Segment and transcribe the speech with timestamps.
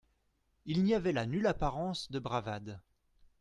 [0.65, 2.81] Il n'y avait là nulle apparence de bravade.